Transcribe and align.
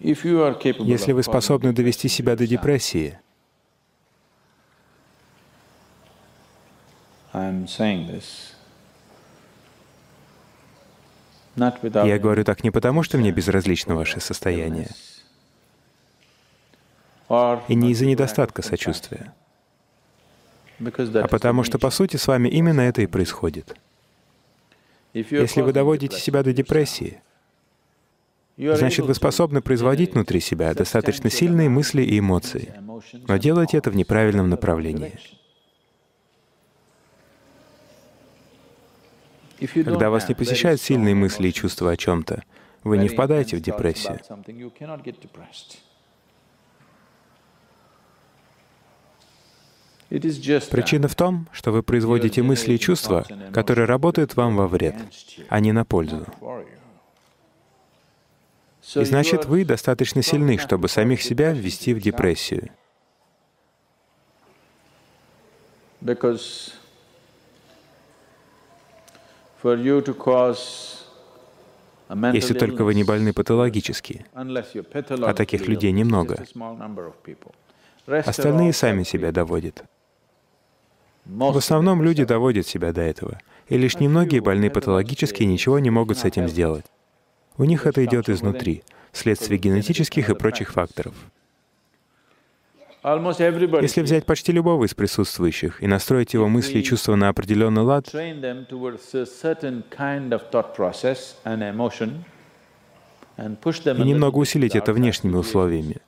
Если 0.00 1.12
вы 1.12 1.22
способны 1.22 1.72
довести 1.72 2.08
себя 2.08 2.36
до 2.36 2.46
депрессии, 2.46 3.18
я 11.56 12.18
говорю 12.18 12.44
так 12.44 12.62
не 12.64 12.70
потому, 12.70 13.02
что 13.02 13.18
мне 13.18 13.30
безразлично 13.32 13.94
ваше 13.94 14.20
состояние, 14.20 14.88
и 17.68 17.74
не 17.74 17.92
из-за 17.92 18.06
недостатка 18.06 18.62
сочувствия, 18.62 19.32
а 20.78 21.28
потому 21.28 21.62
что, 21.62 21.78
по 21.78 21.90
сути, 21.90 22.16
с 22.16 22.26
вами 22.26 22.48
именно 22.48 22.80
это 22.82 23.02
и 23.02 23.06
происходит. 23.06 23.76
Если 25.12 25.60
вы 25.62 25.72
доводите 25.72 26.18
себя 26.18 26.42
до 26.42 26.52
депрессии, 26.52 27.22
значит, 28.56 29.06
вы 29.06 29.14
способны 29.14 29.60
производить 29.60 30.14
внутри 30.14 30.40
себя 30.40 30.74
достаточно 30.74 31.30
сильные 31.30 31.68
мысли 31.68 32.02
и 32.02 32.18
эмоции, 32.18 32.74
но 33.26 33.36
делаете 33.36 33.78
это 33.78 33.90
в 33.90 33.96
неправильном 33.96 34.48
направлении. 34.48 35.18
Когда 39.72 40.10
вас 40.10 40.28
не 40.28 40.34
посещают 40.34 40.80
сильные 40.80 41.14
мысли 41.14 41.48
и 41.48 41.52
чувства 41.52 41.92
о 41.92 41.96
чем-то, 41.96 42.42
вы 42.82 42.98
не 42.98 43.08
впадаете 43.08 43.56
в 43.56 43.60
депрессию. 43.60 44.20
Причина 50.70 51.08
в 51.08 51.14
том, 51.14 51.48
что 51.50 51.72
вы 51.72 51.82
производите 51.82 52.42
мысли 52.42 52.74
и 52.74 52.78
чувства, 52.78 53.26
которые 53.52 53.86
работают 53.86 54.36
вам 54.36 54.56
во 54.56 54.68
вред, 54.68 54.96
а 55.48 55.60
не 55.60 55.72
на 55.72 55.84
пользу. 55.84 56.26
И 58.94 59.04
значит, 59.04 59.46
вы 59.46 59.64
достаточно 59.64 60.22
сильны, 60.22 60.58
чтобы 60.58 60.88
самих 60.88 61.22
себя 61.22 61.52
ввести 61.52 61.94
в 61.94 62.00
депрессию. 62.00 62.70
Если 72.34 72.54
только 72.54 72.84
вы 72.84 72.94
не 72.94 73.04
больны 73.04 73.32
патологически, 73.32 74.26
а 74.34 75.34
таких 75.34 75.66
людей 75.66 75.90
немного, 75.90 76.44
остальные 78.06 78.74
сами 78.74 79.02
себя 79.02 79.32
доводят. 79.32 79.84
В 81.24 81.56
основном 81.56 82.02
люди 82.02 82.24
доводят 82.24 82.66
себя 82.66 82.92
до 82.92 83.00
этого, 83.00 83.40
и 83.68 83.78
лишь 83.78 83.98
немногие 83.98 84.42
больны 84.42 84.68
патологически 84.68 85.42
ничего 85.44 85.78
не 85.78 85.88
могут 85.88 86.18
с 86.18 86.24
этим 86.26 86.48
сделать. 86.48 86.84
У 87.56 87.64
них 87.64 87.86
это 87.86 88.04
идет 88.04 88.28
изнутри, 88.28 88.82
вследствие 89.12 89.58
генетических 89.58 90.28
и 90.28 90.34
прочих 90.34 90.72
факторов. 90.72 91.14
Если 93.04 94.00
взять 94.00 94.24
почти 94.24 94.50
любого 94.50 94.86
из 94.86 94.94
присутствующих 94.94 95.82
и 95.82 95.86
настроить 95.86 96.32
его 96.32 96.48
мысли 96.48 96.78
и 96.78 96.82
чувства 96.82 97.16
на 97.16 97.28
определенный 97.28 97.82
лад, 97.82 98.08
и 98.14 98.32
немного 103.36 104.38
усилить 104.38 104.74
это 104.74 104.92
внешними 104.94 105.36
условиями, 105.36 105.98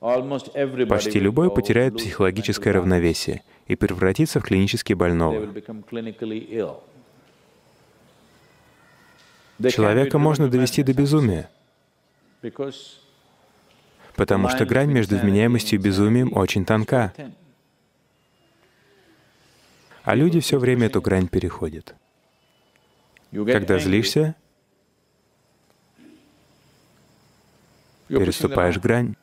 почти 0.00 1.20
любой 1.20 1.50
потеряет 1.54 1.96
психологическое 1.96 2.72
равновесие 2.72 3.42
и 3.68 3.76
превратится 3.76 4.40
в 4.40 4.42
клинически 4.42 4.92
больного. 4.92 5.46
Человека 9.68 10.18
можно 10.18 10.48
довести 10.48 10.82
до 10.82 10.94
безумия, 10.94 11.50
потому 14.16 14.48
что 14.48 14.64
грань 14.64 14.90
между 14.90 15.18
вменяемостью 15.18 15.78
и 15.78 15.82
безумием 15.82 16.34
очень 16.34 16.64
тонка. 16.64 17.12
А 20.02 20.14
люди 20.14 20.40
все 20.40 20.58
время 20.58 20.86
эту 20.86 21.02
грань 21.02 21.28
переходят. 21.28 21.94
Когда 23.30 23.78
злишься, 23.78 24.34
переступаешь 28.08 28.78
грань. 28.78 29.14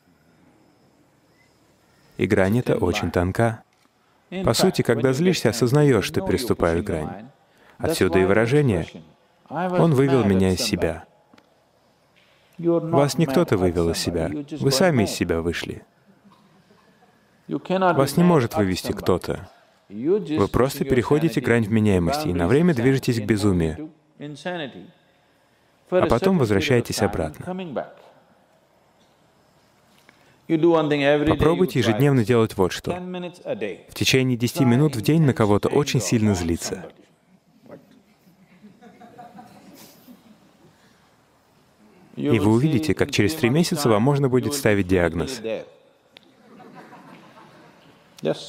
И 2.17 2.25
грань 2.25 2.59
эта 2.59 2.77
очень 2.77 3.11
тонка. 3.11 3.63
По 4.43 4.53
сути, 4.53 4.81
когда 4.81 5.13
злишься, 5.13 5.49
осознаешь, 5.49 6.05
что 6.05 6.21
переступаешь 6.21 6.83
грань. 6.83 7.29
Отсюда 7.79 8.19
и 8.19 8.25
выражение 8.25 8.87
«Он 9.49 9.93
вывел 9.93 10.23
меня 10.23 10.51
из 10.51 10.61
себя». 10.61 11.07
Вас 12.57 13.17
не 13.17 13.25
кто-то 13.27 13.55
вывел 13.57 13.91
из 13.91 13.97
себя, 13.99 14.31
вы 14.59 14.71
сами 14.71 15.03
из 15.03 15.11
себя 15.11 15.41
вышли. 15.41 15.83
Вас 17.47 18.17
не 18.17 18.23
может 18.23 18.55
вывести 18.55 18.91
кто-то. 18.91 19.49
Вы 19.89 20.47
просто 20.47 20.83
переходите 20.83 21.39
грань 21.39 21.65
вменяемости 21.65 22.29
и 22.29 22.33
на 22.33 22.47
время 22.47 22.73
движетесь 22.73 23.21
к 23.21 23.25
безумию, 23.25 23.91
а 25.89 26.05
потом 26.07 26.39
возвращаетесь 26.39 27.01
обратно. 27.01 27.45
Попробуйте 30.47 31.79
ежедневно 31.79 32.25
делать 32.25 32.57
вот 32.57 32.71
что. 32.71 32.91
В 32.91 33.93
течение 33.93 34.37
10 34.37 34.61
минут 34.61 34.95
в 34.95 35.01
день 35.01 35.21
на 35.21 35.33
кого-то 35.33 35.69
очень 35.69 36.01
сильно 36.01 36.33
злиться. 36.33 36.89
И 42.17 42.39
вы 42.39 42.51
увидите, 42.51 42.95
как 42.95 43.11
через 43.11 43.35
три 43.35 43.49
месяца 43.49 43.87
вам 43.87 44.01
можно 44.01 44.27
будет 44.27 44.55
ставить 44.55 44.87
диагноз. 44.87 45.39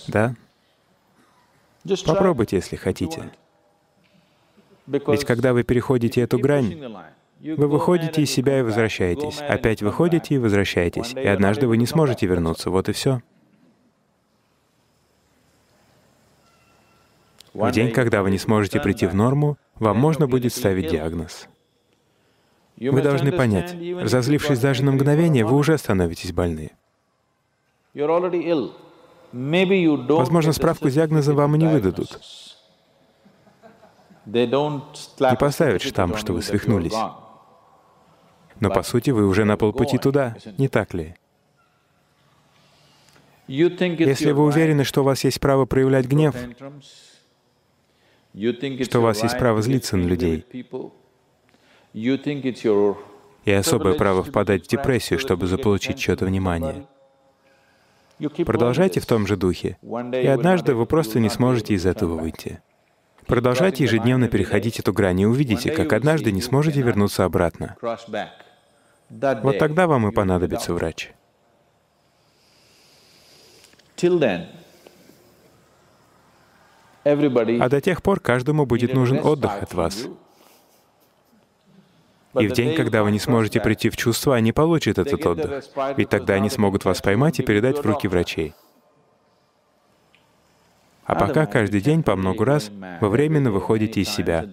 Да? 0.08 0.34
Попробуйте, 2.06 2.56
если 2.56 2.76
хотите. 2.76 3.30
Ведь 4.86 5.24
когда 5.26 5.52
вы 5.52 5.64
переходите 5.64 6.22
эту 6.22 6.38
грань, 6.38 6.96
вы 7.40 7.68
выходите 7.68 8.22
из 8.22 8.30
себя 8.30 8.60
и 8.60 8.62
возвращаетесь, 8.62 9.38
опять 9.40 9.82
выходите 9.82 10.34
и 10.34 10.38
возвращаетесь, 10.38 11.12
и 11.12 11.26
однажды 11.26 11.68
вы 11.68 11.76
не 11.76 11.86
сможете 11.86 12.26
вернуться, 12.26 12.70
вот 12.70 12.88
и 12.88 12.92
все. 12.92 13.20
В 17.52 17.70
день, 17.70 17.92
когда 17.92 18.22
вы 18.22 18.30
не 18.30 18.38
сможете 18.38 18.80
прийти 18.80 19.06
в 19.06 19.14
норму, 19.14 19.58
вам 19.74 19.98
можно 19.98 20.26
будет 20.26 20.54
ставить 20.54 20.90
диагноз. 20.90 21.48
Вы 22.80 23.02
должны 23.02 23.32
понять, 23.32 23.74
разозлившись 24.00 24.60
даже 24.60 24.84
на 24.84 24.92
мгновение, 24.92 25.44
вы 25.44 25.56
уже 25.56 25.76
становитесь 25.78 26.32
больны. 26.32 26.70
Возможно, 29.32 30.52
справку 30.52 30.88
с 30.88 30.94
диагнозом 30.94 31.36
вам 31.36 31.56
и 31.56 31.58
не 31.58 31.66
выдадут. 31.66 32.20
Не 34.26 35.36
поставят 35.38 35.82
штамп, 35.82 36.16
что 36.16 36.32
вы 36.32 36.42
свихнулись. 36.42 36.94
Но 38.60 38.70
по 38.70 38.82
сути 38.82 39.10
вы 39.10 39.26
уже 39.26 39.44
на 39.44 39.56
полпути 39.56 39.98
туда, 39.98 40.36
не 40.56 40.68
так 40.68 40.94
ли? 40.94 41.14
Если 43.48 44.32
вы 44.32 44.44
уверены, 44.44 44.84
что 44.84 45.00
у 45.00 45.04
вас 45.04 45.24
есть 45.24 45.40
право 45.40 45.64
проявлять 45.64 46.06
гнев, 46.06 46.36
что 48.84 48.98
у 48.98 49.02
вас 49.02 49.22
есть 49.22 49.38
право 49.38 49.62
злиться 49.62 49.96
на 49.96 50.06
людей, 50.06 50.44
и 53.44 53.52
особое 53.52 53.94
право 53.94 54.22
впадать 54.22 54.64
в 54.64 54.68
депрессию, 54.68 55.18
чтобы 55.18 55.46
заполучить 55.46 55.98
чье-то 55.98 56.26
внимание. 56.26 56.86
Продолжайте 58.44 59.00
в 59.00 59.06
том 59.06 59.26
же 59.26 59.36
духе, 59.36 59.78
и 59.82 60.26
однажды 60.26 60.74
вы 60.74 60.86
просто 60.86 61.20
не 61.20 61.30
сможете 61.30 61.74
из 61.74 61.86
этого 61.86 62.16
выйти. 62.16 62.60
Продолжайте 63.26 63.84
ежедневно 63.84 64.28
переходить 64.28 64.78
эту 64.80 64.92
грань 64.92 65.20
и 65.20 65.26
увидите, 65.26 65.70
как 65.70 65.92
однажды 65.92 66.32
не 66.32 66.40
сможете 66.40 66.80
вернуться 66.82 67.24
обратно. 67.24 67.76
Вот 69.10 69.58
тогда 69.58 69.86
вам 69.86 70.08
и 70.08 70.12
понадобится 70.12 70.74
врач. 70.74 71.12
А 77.04 77.68
до 77.68 77.80
тех 77.80 78.02
пор 78.02 78.20
каждому 78.20 78.66
будет 78.66 78.94
нужен 78.94 79.18
отдых 79.24 79.62
от 79.62 79.74
вас. 79.74 80.06
И 82.40 82.46
в 82.46 82.52
день, 82.52 82.74
когда 82.74 83.02
вы 83.02 83.10
не 83.10 83.18
сможете 83.18 83.60
прийти 83.60 83.90
в 83.90 83.96
чувство, 83.96 84.36
они 84.36 84.52
получат 84.52 84.98
этот 84.98 85.24
отдых. 85.26 85.64
Ведь 85.96 86.08
тогда 86.08 86.34
они 86.34 86.50
смогут 86.50 86.84
вас 86.84 87.00
поймать 87.00 87.38
и 87.40 87.42
передать 87.42 87.78
в 87.78 87.86
руки 87.86 88.08
врачей. 88.08 88.54
А 91.04 91.14
пока 91.14 91.46
каждый 91.46 91.80
день 91.80 92.02
по 92.02 92.16
много 92.16 92.44
раз 92.44 92.70
вы 93.00 93.08
временно 93.08 93.50
выходите 93.50 94.02
из 94.02 94.10
себя, 94.10 94.46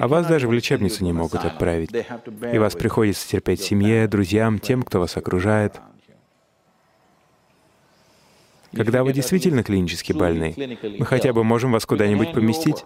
а 0.00 0.08
вас 0.08 0.26
даже 0.26 0.48
в 0.48 0.52
лечебницу 0.52 1.04
не 1.04 1.12
могут 1.12 1.44
отправить. 1.44 1.90
И 2.52 2.58
вас 2.58 2.74
приходится 2.74 3.28
терпеть 3.28 3.60
семье, 3.60 4.06
друзьям, 4.08 4.58
тем, 4.58 4.82
кто 4.82 5.00
вас 5.00 5.16
окружает. 5.16 5.80
Когда 8.74 9.02
вы 9.02 9.12
действительно 9.12 9.62
клинически 9.62 10.12
больны, 10.12 10.78
мы 10.98 11.06
хотя 11.06 11.32
бы 11.32 11.42
можем 11.42 11.72
вас 11.72 11.86
куда-нибудь 11.86 12.32
поместить. 12.32 12.84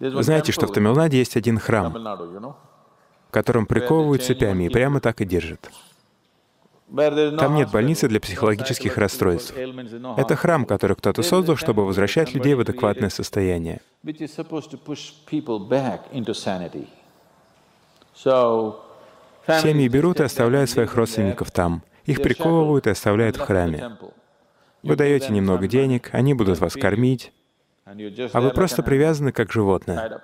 Вы 0.00 0.22
знаете, 0.22 0.52
что 0.52 0.66
в 0.66 0.72
Тамилнаде 0.72 1.18
есть 1.18 1.36
один 1.36 1.58
храм, 1.58 1.92
в 1.92 3.30
котором 3.30 3.66
приковывают 3.66 4.22
цепями 4.22 4.64
и 4.64 4.68
прямо 4.68 5.00
так 5.00 5.20
и 5.20 5.24
держат. 5.24 5.70
Там 6.96 7.54
нет 7.54 7.70
больницы 7.70 8.08
для 8.08 8.18
психологических 8.18 8.96
расстройств. 8.96 9.54
Это 9.56 10.36
храм, 10.36 10.64
который 10.64 10.96
кто-то 10.96 11.22
создал, 11.22 11.56
чтобы 11.56 11.84
возвращать 11.84 12.32
людей 12.32 12.54
в 12.54 12.60
адекватное 12.60 13.10
состояние. 13.10 13.80
Семьи 19.46 19.88
берут 19.88 20.20
и 20.20 20.22
оставляют 20.22 20.70
своих 20.70 20.94
родственников 20.94 21.50
там. 21.50 21.82
Их 22.06 22.22
приковывают 22.22 22.86
и 22.86 22.90
оставляют 22.90 23.36
в 23.36 23.40
храме. 23.40 23.98
Вы 24.82 24.96
даете 24.96 25.30
немного 25.32 25.66
денег, 25.66 26.08
они 26.12 26.32
будут 26.32 26.58
вас 26.58 26.74
кормить, 26.74 27.32
а 28.32 28.40
вы 28.40 28.50
просто 28.50 28.82
привязаны 28.82 29.32
как 29.32 29.52
животное. 29.52 30.20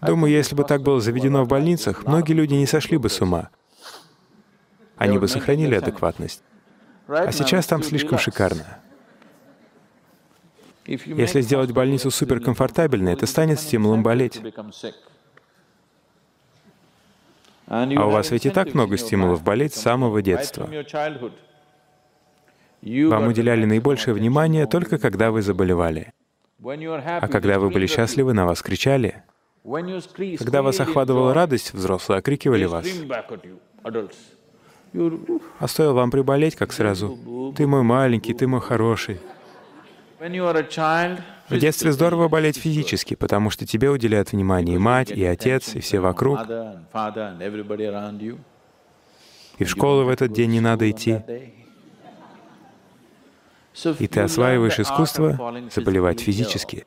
Думаю, 0.00 0.32
если 0.32 0.54
бы 0.54 0.64
так 0.64 0.82
было 0.82 1.00
заведено 1.00 1.44
в 1.44 1.48
больницах, 1.48 2.06
многие 2.06 2.32
люди 2.32 2.54
не 2.54 2.66
сошли 2.66 2.98
бы 2.98 3.08
с 3.08 3.20
ума. 3.20 3.50
Они 4.96 5.18
бы 5.18 5.28
сохранили 5.28 5.74
адекватность. 5.74 6.42
А 7.08 7.32
сейчас 7.32 7.66
там 7.66 7.82
слишком 7.82 8.18
шикарно. 8.18 8.78
Если 10.86 11.40
сделать 11.40 11.70
больницу 11.70 12.10
суперкомфортабельной, 12.10 13.12
это 13.12 13.26
станет 13.26 13.60
стимулом 13.60 14.02
болеть. 14.02 14.40
А 17.66 18.06
у 18.06 18.10
вас 18.10 18.30
ведь 18.30 18.46
и 18.46 18.50
так 18.50 18.74
много 18.74 18.96
стимулов 18.96 19.42
болеть 19.42 19.74
с 19.74 19.80
самого 19.80 20.20
детства. 20.22 20.68
Вам 22.82 23.28
уделяли 23.28 23.64
наибольшее 23.64 24.14
внимание 24.14 24.66
только 24.66 24.98
когда 24.98 25.30
вы 25.30 25.42
заболевали. 25.42 26.12
А 26.64 27.28
когда 27.28 27.58
вы 27.58 27.70
были 27.70 27.86
счастливы, 27.86 28.32
на 28.32 28.46
вас 28.46 28.62
кричали. 28.62 29.22
Когда 30.38 30.62
вас 30.62 30.80
охватывала 30.80 31.32
радость, 31.32 31.72
взрослые 31.72 32.18
окрикивали 32.18 32.64
вас. 32.64 32.86
А 35.58 35.68
стоило 35.68 35.92
вам 35.92 36.10
приболеть, 36.10 36.56
как 36.56 36.72
сразу. 36.72 37.52
«Ты 37.56 37.66
мой 37.66 37.82
маленький, 37.82 38.34
ты 38.34 38.46
мой 38.46 38.60
хороший». 38.60 39.20
В 41.48 41.58
детстве 41.58 41.92
здорово 41.92 42.28
болеть 42.28 42.56
физически, 42.56 43.14
потому 43.14 43.50
что 43.50 43.66
тебе 43.66 43.90
уделяют 43.90 44.32
внимание 44.32 44.76
и 44.76 44.78
мать, 44.78 45.10
и 45.10 45.24
отец, 45.24 45.74
и 45.74 45.80
все 45.80 46.00
вокруг. 46.00 46.40
И 49.58 49.64
в 49.64 49.68
школу 49.68 50.04
в 50.04 50.08
этот 50.08 50.32
день 50.32 50.50
не 50.50 50.60
надо 50.60 50.90
идти. 50.90 51.20
И 53.98 54.06
ты 54.06 54.20
осваиваешь 54.20 54.78
искусство 54.78 55.54
заболевать 55.74 56.20
физически. 56.20 56.86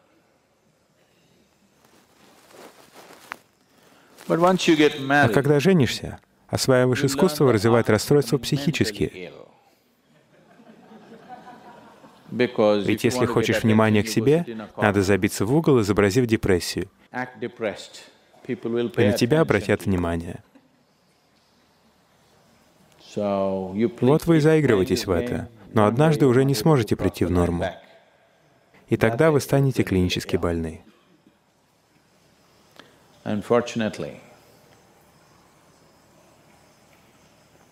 А 4.28 5.30
когда 5.30 5.60
женишься, 5.60 6.20
осваиваешь 6.48 7.04
искусство 7.04 7.52
развивать 7.52 7.90
расстройства 7.90 8.38
психические. 8.38 9.32
Ведь 12.32 13.04
если 13.04 13.26
хочешь 13.26 13.64
внимания 13.64 14.04
к 14.04 14.08
себе, 14.08 14.46
надо 14.78 15.02
забиться 15.02 15.46
в 15.46 15.56
угол, 15.56 15.82
изобразив 15.82 16.26
депрессию. 16.26 16.90
И 18.48 18.56
на 18.98 19.14
тебя 19.14 19.42
обратят 19.42 19.86
внимание. 19.86 20.44
Вот 23.16 24.26
вы 24.26 24.38
и 24.38 24.40
заигрываетесь 24.40 25.06
в 25.06 25.12
это, 25.12 25.50
но 25.76 25.86
однажды 25.86 26.26
уже 26.26 26.46
не 26.46 26.56
сможете 26.56 26.96
прийти 26.96 27.26
в 27.26 27.32
норму. 27.32 27.66
И 28.88 28.96
тогда 28.98 29.30
вы 29.30 29.42
станете 29.42 29.84
клинически 29.84 30.38
больны. 30.38 30.82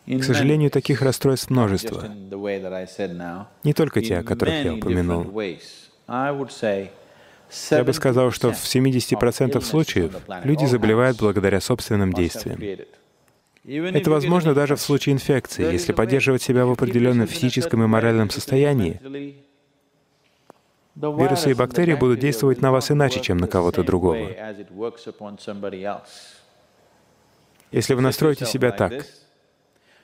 К 0.05 0.23
сожалению, 0.23 0.69
таких 0.69 1.01
расстройств 1.01 1.49
множество. 1.49 2.03
Не 3.63 3.73
только 3.73 4.01
те, 4.01 4.17
о 4.17 4.23
которых 4.23 4.65
я 4.65 4.73
упомянул. 4.73 5.31
Я 7.71 7.83
бы 7.83 7.93
сказал, 7.93 8.31
что 8.31 8.51
в 8.51 8.63
70% 8.63 9.61
случаев 9.61 10.13
люди 10.43 10.65
заболевают 10.65 11.19
благодаря 11.19 11.61
собственным 11.61 12.11
действиям. 12.11 12.59
Это 13.65 14.09
возможно 14.09 14.53
даже 14.53 14.75
в 14.75 14.81
случае 14.81 15.13
инфекции, 15.13 15.71
если 15.71 15.93
поддерживать 15.93 16.41
себя 16.41 16.65
в 16.65 16.71
определенном 16.71 17.27
физическом 17.27 17.83
и 17.83 17.87
моральном 17.87 18.29
состоянии. 18.29 18.99
Вирусы 20.95 21.51
и 21.51 21.53
бактерии 21.53 21.95
будут 21.95 22.19
действовать 22.19 22.61
на 22.61 22.71
вас 22.71 22.91
иначе, 22.91 23.21
чем 23.21 23.37
на 23.37 23.47
кого-то 23.47 23.83
другого. 23.83 24.29
Если 27.71 27.93
вы 27.95 28.01
настроите 28.01 28.45
себя 28.45 28.71
так, 28.71 29.05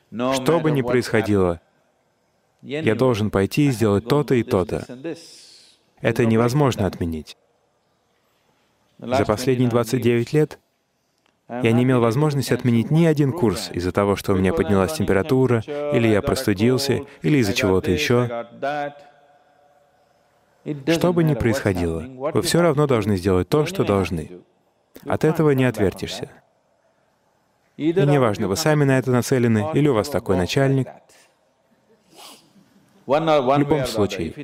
что 0.09 0.59
бы 0.59 0.71
ни 0.71 0.81
происходило, 0.81 1.61
я 2.61 2.95
должен 2.95 3.29
пойти 3.29 3.67
и 3.67 3.71
сделать 3.71 4.05
то-то 4.05 4.35
и 4.35 4.43
то-то. 4.43 4.85
Это 6.01 6.25
невозможно 6.25 6.87
отменить. 6.87 7.37
За 8.97 9.25
последние 9.25 9.69
29 9.69 10.33
лет 10.33 10.59
я 11.49 11.71
не 11.71 11.83
имел 11.83 11.99
возможности 11.99 12.53
отменить 12.53 12.91
ни 12.91 13.05
один 13.05 13.31
курс 13.31 13.71
из-за 13.73 13.91
того, 13.91 14.15
что 14.15 14.33
у 14.33 14.35
меня 14.35 14.53
поднялась 14.53 14.93
температура, 14.93 15.63
или 15.65 16.07
я 16.07 16.21
простудился, 16.21 17.01
или 17.23 17.39
из-за 17.39 17.53
чего-то 17.53 17.89
еще. 17.89 18.45
Что 20.87 21.11
бы 21.11 21.23
ни 21.23 21.33
происходило, 21.33 22.05
вы 22.33 22.41
все 22.43 22.61
равно 22.61 22.85
должны 22.85 23.17
сделать 23.17 23.49
то, 23.49 23.65
что 23.65 23.83
должны. 23.83 24.31
От 25.05 25.23
этого 25.23 25.51
не 25.51 25.65
отвертишься. 25.65 26.29
И 27.77 27.93
неважно, 27.93 28.47
вы 28.47 28.55
сами 28.55 28.83
на 28.83 28.99
это 28.99 29.09
нацелены, 29.09 29.69
или 29.73 29.87
у 29.87 29.95
вас 29.95 30.09
такой 30.09 30.37
начальник. 30.37 30.87
В 33.07 33.57
любом 33.57 33.87
случае, 33.87 34.35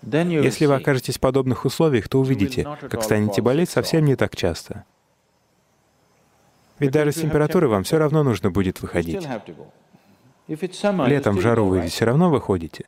если 0.00 0.64
вы 0.64 0.76
окажетесь 0.76 1.18
в 1.18 1.20
подобных 1.20 1.66
условиях, 1.66 2.08
то 2.08 2.20
увидите, 2.20 2.66
как 2.88 3.02
станете 3.02 3.42
болеть 3.42 3.68
совсем 3.68 4.06
не 4.06 4.16
так 4.16 4.34
часто. 4.34 4.86
Ведь 6.78 6.90
даже 6.90 7.12
с 7.12 7.16
температурой 7.16 7.70
вам 7.70 7.84
все 7.84 7.98
равно 7.98 8.22
нужно 8.22 8.50
будет 8.50 8.80
выходить. 8.82 9.26
Летом 10.48 11.36
в 11.36 11.40
жару 11.40 11.66
вы 11.66 11.82
все 11.82 12.04
равно 12.04 12.30
выходите. 12.30 12.86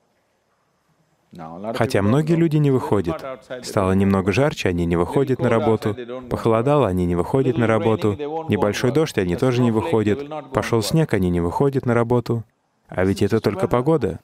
Хотя 1.74 2.02
многие 2.02 2.34
люди 2.34 2.56
не 2.56 2.70
выходят. 2.70 3.22
Стало 3.62 3.92
немного 3.92 4.32
жарче, 4.32 4.68
они 4.68 4.86
не 4.86 4.96
выходят 4.96 5.40
на 5.40 5.48
работу. 5.48 5.96
Похолодало, 6.30 6.86
они 6.86 7.06
не 7.06 7.16
выходят 7.16 7.58
на 7.58 7.66
работу. 7.66 8.12
Небольшой 8.48 8.92
дождь, 8.92 9.18
они 9.18 9.36
тоже 9.36 9.62
не 9.62 9.70
выходят. 9.70 10.28
Пошел 10.52 10.82
снег, 10.82 11.14
они 11.14 11.30
не 11.30 11.40
выходят 11.40 11.86
на 11.86 11.94
работу. 11.94 12.44
А 12.88 13.04
ведь 13.04 13.22
это 13.22 13.40
только 13.40 13.66
погода. 13.66 14.20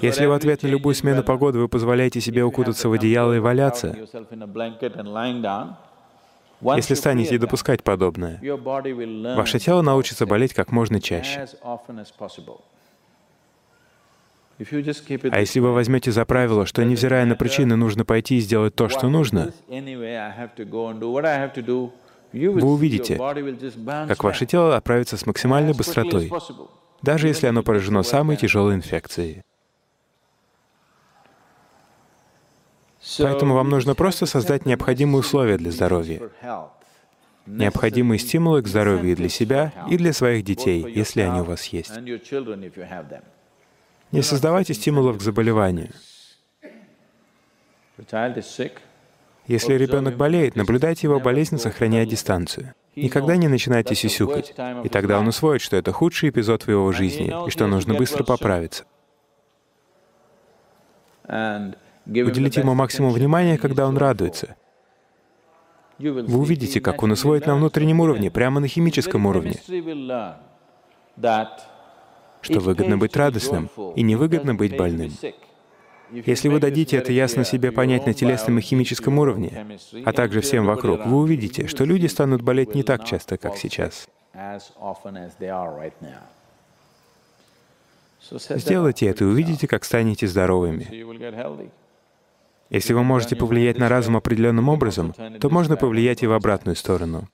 Если 0.00 0.24
в 0.24 0.32
ответ 0.32 0.62
на 0.62 0.68
любую 0.68 0.94
смену 0.94 1.22
погоды 1.22 1.58
вы 1.58 1.68
позволяете 1.68 2.20
себе 2.20 2.44
укутаться 2.44 2.88
в 2.88 2.92
одеяло 2.92 3.34
и 3.34 3.40
валяться, 3.40 3.94
если 6.76 6.94
станете 6.94 7.38
допускать 7.38 7.82
подобное, 7.82 8.40
ваше 9.36 9.58
тело 9.58 9.82
научится 9.82 10.26
болеть 10.26 10.54
как 10.54 10.72
можно 10.72 11.00
чаще. 11.00 11.46
А 14.58 15.40
если 15.40 15.60
вы 15.60 15.72
возьмете 15.72 16.12
за 16.12 16.24
правило, 16.24 16.66
что, 16.66 16.84
невзирая 16.84 17.24
на 17.24 17.34
причины, 17.34 17.74
нужно 17.76 18.04
пойти 18.04 18.36
и 18.36 18.40
сделать 18.40 18.74
то, 18.74 18.88
что 18.88 19.08
нужно, 19.08 19.52
вы 22.32 22.62
увидите, 22.62 23.16
как 24.08 24.24
ваше 24.24 24.46
тело 24.46 24.76
отправится 24.76 25.16
с 25.16 25.26
максимальной 25.26 25.74
быстротой, 25.74 26.30
даже 27.02 27.28
если 27.28 27.46
оно 27.46 27.62
поражено 27.62 28.02
самой 28.02 28.36
тяжелой 28.36 28.74
инфекцией. 28.74 29.42
Поэтому 33.18 33.54
вам 33.54 33.68
нужно 33.68 33.94
просто 33.94 34.26
создать 34.26 34.64
необходимые 34.64 35.20
условия 35.20 35.56
для 35.56 35.70
здоровья, 35.70 36.30
необходимые 37.46 38.18
стимулы 38.18 38.62
к 38.62 38.68
здоровью 38.68 39.12
и 39.12 39.14
для 39.16 39.28
себя, 39.28 39.72
и 39.88 39.96
для 39.96 40.12
своих 40.12 40.44
детей, 40.44 40.84
если 40.88 41.22
они 41.22 41.40
у 41.40 41.44
вас 41.44 41.66
есть. 41.66 41.92
Не 44.12 44.22
создавайте 44.22 44.74
стимулов 44.74 45.18
к 45.18 45.22
заболеванию. 45.22 45.90
Если 49.48 49.74
ребенок 49.74 50.16
болеет, 50.16 50.54
наблюдайте 50.54 51.08
его 51.08 51.18
болезнь, 51.18 51.58
сохраняя 51.58 52.06
дистанцию. 52.06 52.74
Никогда 52.94 53.36
не 53.36 53.48
начинайте 53.48 53.94
сисюкать, 53.94 54.54
и 54.84 54.88
тогда 54.88 55.18
он 55.18 55.26
усвоит, 55.26 55.62
что 55.62 55.76
это 55.76 55.92
худший 55.92 56.28
эпизод 56.28 56.62
в 56.64 56.68
его 56.68 56.92
жизни, 56.92 57.34
и 57.46 57.50
что 57.50 57.66
нужно 57.66 57.94
быстро 57.94 58.22
поправиться. 58.22 58.84
Уделите 62.06 62.60
ему 62.60 62.74
максимум 62.74 63.12
внимания, 63.12 63.58
когда 63.58 63.86
он 63.86 63.96
радуется. 63.96 64.56
Вы 65.98 66.38
увидите, 66.38 66.80
как 66.80 67.02
он 67.02 67.12
усвоит 67.12 67.46
на 67.46 67.54
внутреннем 67.54 68.00
уровне, 68.00 68.30
прямо 68.30 68.60
на 68.60 68.68
химическом 68.68 69.26
уровне 69.26 69.54
что 72.42 72.60
выгодно 72.60 72.98
быть 72.98 73.16
радостным 73.16 73.70
и 73.96 74.02
невыгодно 74.02 74.54
быть 74.54 74.76
больным. 74.76 75.12
Если 76.10 76.48
вы 76.48 76.60
дадите 76.60 76.98
это 76.98 77.10
ясно 77.10 77.42
себе 77.42 77.72
понять 77.72 78.04
на 78.04 78.12
телесном 78.12 78.58
и 78.58 78.60
химическом 78.60 79.18
уровне, 79.18 79.78
а 80.04 80.12
также 80.12 80.42
всем 80.42 80.66
вокруг, 80.66 81.06
вы 81.06 81.16
увидите, 81.16 81.66
что 81.68 81.84
люди 81.84 82.06
станут 82.06 82.42
болеть 82.42 82.74
не 82.74 82.82
так 82.82 83.04
часто, 83.04 83.38
как 83.38 83.56
сейчас. 83.56 84.06
Сделайте 88.50 89.06
это 89.06 89.24
и 89.24 89.26
увидите, 89.26 89.66
как 89.66 89.84
станете 89.84 90.26
здоровыми. 90.26 91.81
Если 92.72 92.94
вы 92.94 93.04
можете 93.04 93.36
повлиять 93.36 93.76
на 93.76 93.90
разум 93.90 94.16
определенным 94.16 94.70
образом, 94.70 95.12
то 95.12 95.50
можно 95.50 95.76
повлиять 95.76 96.22
и 96.22 96.26
в 96.26 96.32
обратную 96.32 96.74
сторону. 96.74 97.28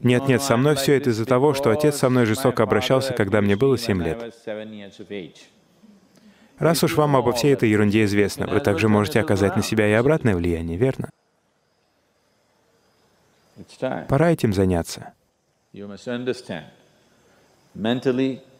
Нет, 0.00 0.26
нет, 0.26 0.42
со 0.42 0.56
мной 0.56 0.74
все 0.74 0.96
это 0.96 1.10
из-за 1.10 1.24
того, 1.26 1.54
что 1.54 1.70
отец 1.70 1.96
со 1.96 2.10
мной 2.10 2.26
жестоко 2.26 2.64
обращался, 2.64 3.14
когда 3.14 3.40
мне 3.40 3.54
было 3.54 3.78
семь 3.78 4.02
лет. 4.02 4.34
Раз 6.58 6.82
уж 6.82 6.96
вам 6.96 7.14
обо 7.14 7.32
всей 7.32 7.52
этой 7.52 7.70
ерунде 7.70 8.02
известно, 8.04 8.48
вы 8.48 8.58
также 8.58 8.88
можете 8.88 9.20
оказать 9.20 9.54
на 9.54 9.62
себя 9.62 9.88
и 9.88 9.92
обратное 9.92 10.34
влияние, 10.34 10.76
верно? 10.76 11.10
Пора 14.08 14.32
этим 14.32 14.52
заняться. 14.52 15.14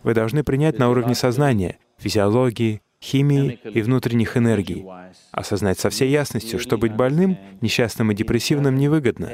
Вы 0.05 0.15
должны 0.15 0.45
принять 0.45 0.79
на 0.79 0.91
уровне 0.91 1.17
сознания, 1.17 1.79
физиологии, 1.99 2.83
химии 3.05 3.61
и 3.63 3.83
внутренних 3.83 4.37
энергий, 4.37 4.85
осознать 5.31 5.79
со 5.79 5.91
всей 5.91 6.11
ясностью, 6.11 6.59
что 6.59 6.79
быть 6.79 6.95
больным, 6.95 7.39
несчастным 7.61 8.11
и 8.11 8.15
депрессивным 8.15 8.77
невыгодно. 8.77 9.31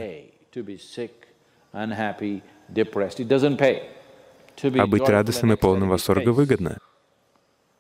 А 1.73 1.87
быть 4.87 5.09
радостным 5.09 5.53
и 5.53 5.57
полным 5.57 5.89
восторга 5.89 6.31
выгодно. 6.31 6.79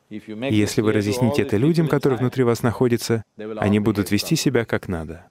Если 0.08 0.80
вы 0.80 0.92
разъясните 0.92 1.42
это 1.42 1.56
людям, 1.56 1.88
которые 1.88 2.18
внутри 2.18 2.44
вас 2.44 2.62
находятся, 2.62 3.24
они 3.58 3.78
будут 3.78 4.10
вести 4.10 4.36
себя 4.36 4.64
как 4.64 4.88
надо. 4.88 5.26